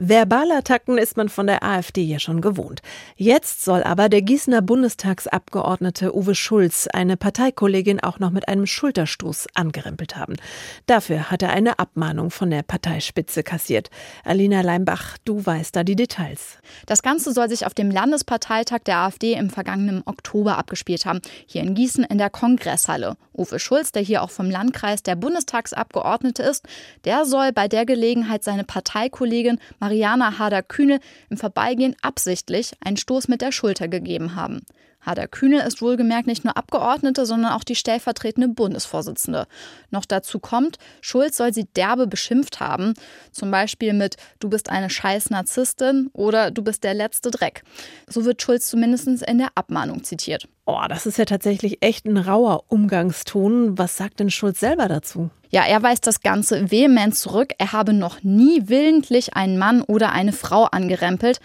Verbalattacken 0.00 0.96
ist 0.96 1.16
man 1.16 1.28
von 1.28 1.48
der 1.48 1.64
AfD 1.64 2.02
ja 2.02 2.20
schon 2.20 2.40
gewohnt. 2.40 2.82
Jetzt 3.16 3.64
soll 3.64 3.82
aber 3.82 4.08
der 4.08 4.22
Gießener 4.22 4.62
Bundestagsabgeordnete 4.62 6.16
Uwe 6.16 6.36
Schulz 6.36 6.86
eine 6.92 7.16
Parteikollegin 7.16 7.98
auch 8.00 8.20
noch 8.20 8.30
mit 8.30 8.46
einem 8.46 8.66
Schulterstoß 8.66 9.48
angerempelt 9.54 10.16
haben. 10.16 10.36
Dafür 10.86 11.32
hat 11.32 11.42
er 11.42 11.50
eine 11.50 11.80
Abmahnung 11.80 12.30
von 12.30 12.48
der 12.48 12.62
Parteispitze 12.62 13.42
kassiert. 13.42 13.90
Alina 14.22 14.60
Leimbach, 14.60 15.18
du 15.24 15.44
weißt 15.44 15.74
da 15.74 15.82
die 15.82 15.96
Details. 15.96 16.58
Das 16.86 17.02
Ganze 17.02 17.32
soll 17.32 17.48
sich 17.48 17.66
auf 17.66 17.74
dem 17.74 17.90
Landesparteitag 17.90 18.84
der 18.86 18.98
AfD 18.98 19.32
im 19.32 19.50
vergangenen 19.50 20.02
Oktober 20.06 20.58
abgespielt 20.58 21.06
haben, 21.06 21.20
hier 21.44 21.62
in 21.62 21.74
Gießen 21.74 22.04
in 22.04 22.18
der 22.18 22.30
Kongresshalle. 22.30 23.16
Uwe 23.36 23.58
Schulz, 23.58 23.90
der 23.90 24.02
hier 24.02 24.22
auch 24.22 24.30
vom 24.30 24.48
Landkreis 24.48 25.02
der 25.02 25.16
Bundestagsabgeordnete 25.16 26.44
ist, 26.44 26.66
der 27.04 27.24
soll 27.24 27.52
bei 27.52 27.66
der 27.66 27.84
Gelegenheit 27.84 28.44
seine 28.44 28.64
Parteikollegin 28.64 29.58
Mariana 29.88 30.38
Harder-Kühnel 30.38 31.00
im 31.30 31.38
Vorbeigehen 31.38 31.96
absichtlich 32.02 32.72
einen 32.84 32.98
Stoß 32.98 33.28
mit 33.28 33.40
der 33.40 33.52
Schulter 33.52 33.88
gegeben 33.88 34.34
haben. 34.34 34.60
Hader-Kühnel 35.00 35.66
ist 35.66 35.80
wohlgemerkt 35.80 36.26
nicht 36.26 36.44
nur 36.44 36.56
Abgeordnete, 36.56 37.24
sondern 37.26 37.52
auch 37.52 37.64
die 37.64 37.74
stellvertretende 37.74 38.48
Bundesvorsitzende. 38.48 39.46
Noch 39.90 40.04
dazu 40.04 40.38
kommt, 40.38 40.78
Schulz 41.00 41.36
soll 41.36 41.54
sie 41.54 41.64
derbe 41.64 42.06
beschimpft 42.06 42.60
haben. 42.60 42.94
Zum 43.32 43.50
Beispiel 43.50 43.92
mit 43.92 44.16
Du 44.40 44.48
bist 44.48 44.70
eine 44.70 44.90
scheiß 44.90 45.30
Narzisstin 45.30 46.10
oder 46.12 46.50
Du 46.50 46.62
bist 46.62 46.84
der 46.84 46.94
letzte 46.94 47.30
Dreck. 47.30 47.62
So 48.08 48.24
wird 48.24 48.42
Schulz 48.42 48.68
zumindest 48.68 49.06
in 49.08 49.38
der 49.38 49.50
Abmahnung 49.54 50.04
zitiert. 50.04 50.48
Oh, 50.66 50.82
das 50.86 51.06
ist 51.06 51.16
ja 51.16 51.24
tatsächlich 51.24 51.78
echt 51.80 52.04
ein 52.04 52.18
rauer 52.18 52.64
Umgangston. 52.68 53.78
Was 53.78 53.96
sagt 53.96 54.20
denn 54.20 54.30
Schulz 54.30 54.60
selber 54.60 54.88
dazu? 54.88 55.30
Ja, 55.50 55.64
er 55.64 55.82
weist 55.82 56.06
das 56.06 56.20
Ganze 56.20 56.70
vehement 56.70 57.16
zurück. 57.16 57.54
Er 57.56 57.72
habe 57.72 57.94
noch 57.94 58.22
nie 58.22 58.64
willentlich 58.66 59.34
einen 59.34 59.56
Mann 59.56 59.80
oder 59.80 60.12
eine 60.12 60.32
Frau 60.32 60.64
angerempelt. 60.64 61.40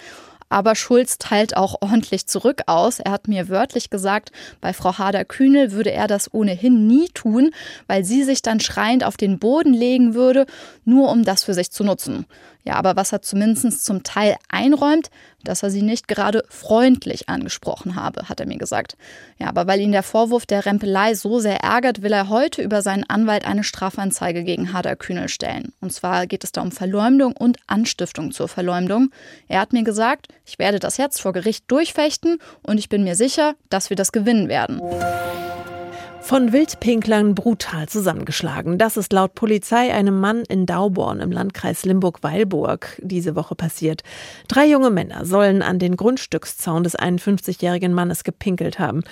Aber 0.53 0.75
Schulz 0.75 1.17
teilt 1.17 1.57
auch 1.57 1.81
ordentlich 1.81 2.27
zurück 2.27 2.61
aus. 2.67 2.99
Er 2.99 3.11
hat 3.11 3.27
mir 3.27 3.49
wörtlich 3.49 3.89
gesagt, 3.89 4.31
bei 4.61 4.71
Frau 4.71 4.99
Hader-Kühnel 4.99 5.71
würde 5.71 5.91
er 5.91 6.05
das 6.05 6.31
ohnehin 6.31 6.85
nie 6.85 7.07
tun, 7.07 7.49
weil 7.87 8.03
sie 8.03 8.23
sich 8.23 8.43
dann 8.43 8.59
schreiend 8.59 9.03
auf 9.03 9.17
den 9.17 9.39
Boden 9.39 9.73
legen 9.73 10.13
würde, 10.13 10.45
nur 10.85 11.09
um 11.09 11.23
das 11.23 11.43
für 11.43 11.55
sich 11.55 11.71
zu 11.71 11.83
nutzen. 11.83 12.27
Ja, 12.63 12.75
aber 12.75 12.95
was 12.95 13.11
er 13.11 13.21
zumindest 13.21 13.83
zum 13.83 14.03
Teil 14.03 14.37
einräumt, 14.49 15.09
dass 15.43 15.63
er 15.63 15.69
sie 15.69 15.81
nicht 15.81 16.07
gerade 16.07 16.43
freundlich 16.49 17.27
angesprochen 17.27 17.95
habe, 17.95 18.29
hat 18.29 18.39
er 18.39 18.47
mir 18.47 18.57
gesagt. 18.57 18.95
Ja, 19.37 19.47
aber 19.47 19.67
weil 19.67 19.81
ihn 19.81 19.91
der 19.91 20.03
Vorwurf 20.03 20.45
der 20.45 20.65
Rempelei 20.65 21.13
so 21.15 21.39
sehr 21.39 21.57
ärgert, 21.57 22.01
will 22.01 22.13
er 22.13 22.29
heute 22.29 22.61
über 22.61 22.81
seinen 22.81 23.03
Anwalt 23.03 23.45
eine 23.45 23.63
Strafanzeige 23.63 24.43
gegen 24.43 24.71
Hader 24.71 24.95
Kühnel 24.95 25.27
stellen. 25.27 25.73
Und 25.81 25.91
zwar 25.91 26.25
geht 26.25 26.45
es 26.45 26.53
da 26.53 26.61
um 26.61 26.71
Verleumdung 26.71 27.33
und 27.35 27.57
Anstiftung 27.67 28.31
zur 28.31 28.47
Verleumdung. 28.47 29.11
Er 29.49 29.59
hat 29.59 29.73
mir 29.73 29.83
gesagt, 29.83 30.27
ich 30.45 30.57
werde 30.57 30.79
das 30.79 30.97
jetzt 30.97 31.21
vor 31.21 31.33
Gericht 31.33 31.69
durchfechten 31.69 32.37
und 32.61 32.77
ich 32.77 32.87
bin 32.87 33.03
mir 33.03 33.15
sicher, 33.15 33.55
dass 33.69 33.89
wir 33.89 33.97
das 33.97 34.13
gewinnen 34.13 34.47
werden. 34.47 34.81
Von 36.23 36.53
Wildpinklern 36.53 37.35
brutal 37.35 37.89
zusammengeschlagen. 37.89 38.77
Das 38.77 38.95
ist 38.95 39.11
laut 39.11 39.35
Polizei 39.35 39.93
einem 39.93 40.21
Mann 40.21 40.43
in 40.47 40.65
Dauborn 40.65 41.19
im 41.19 41.33
Landkreis 41.33 41.83
Limburg-Weilburg 41.83 43.01
diese 43.03 43.35
Woche 43.35 43.55
passiert. 43.55 44.03
Drei 44.47 44.65
junge 44.65 44.89
Männer 44.89 45.25
sollen 45.25 45.61
an 45.61 45.79
den 45.79 45.97
Grundstückszaun 45.97 46.85
des 46.85 46.97
51-jährigen 46.97 47.93
Mannes 47.93 48.23
gepinkelt 48.23 48.79
haben. 48.79 49.03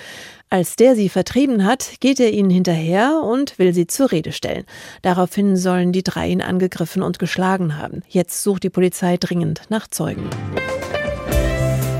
Als 0.48 0.74
der 0.76 0.96
sie 0.96 1.10
vertrieben 1.10 1.66
hat, 1.66 2.00
geht 2.00 2.18
er 2.18 2.32
ihnen 2.32 2.50
hinterher 2.50 3.20
und 3.22 3.58
will 3.58 3.74
sie 3.74 3.86
zur 3.86 4.10
Rede 4.10 4.32
stellen. 4.32 4.64
Daraufhin 5.02 5.56
sollen 5.56 5.92
die 5.92 6.02
drei 6.02 6.28
ihn 6.28 6.40
angegriffen 6.40 7.02
und 7.02 7.18
geschlagen 7.18 7.76
haben. 7.76 8.02
Jetzt 8.08 8.42
sucht 8.42 8.62
die 8.62 8.70
Polizei 8.70 9.18
dringend 9.18 9.62
nach 9.68 9.86
Zeugen. 9.86 10.30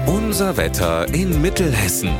Unser 0.06 0.56
Wetter 0.56 1.06
in 1.12 1.43
Mittelhessen. 1.43 2.11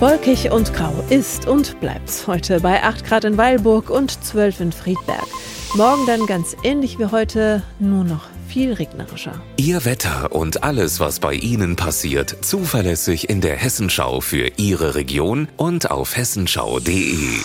Wolkig 0.00 0.52
und 0.52 0.72
grau 0.74 0.94
ist 1.10 1.48
und 1.48 1.80
bleibt 1.80 2.28
heute 2.28 2.60
bei 2.60 2.84
8 2.84 3.04
Grad 3.04 3.24
in 3.24 3.36
Weilburg 3.36 3.90
und 3.90 4.24
12 4.24 4.60
in 4.60 4.70
Friedberg. 4.70 5.26
Morgen 5.74 6.06
dann 6.06 6.24
ganz 6.26 6.54
ähnlich 6.62 7.00
wie 7.00 7.06
heute, 7.06 7.64
nur 7.80 8.04
noch 8.04 8.28
viel 8.46 8.74
regnerischer. 8.74 9.42
Ihr 9.56 9.84
Wetter 9.84 10.30
und 10.30 10.62
alles, 10.62 11.00
was 11.00 11.18
bei 11.18 11.34
Ihnen 11.34 11.74
passiert, 11.74 12.36
zuverlässig 12.42 13.28
in 13.28 13.40
der 13.40 13.56
Hessenschau 13.56 14.20
für 14.20 14.52
Ihre 14.56 14.94
Region 14.94 15.48
und 15.56 15.90
auf 15.90 16.16
hessenschau.de. 16.16 17.40